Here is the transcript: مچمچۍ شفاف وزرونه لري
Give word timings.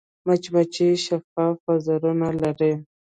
مچمچۍ 0.25 0.89
شفاف 1.05 1.57
وزرونه 1.67 2.27
لري 2.41 2.73